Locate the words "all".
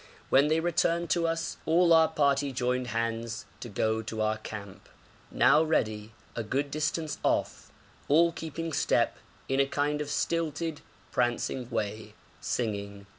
1.67-1.93, 8.07-8.31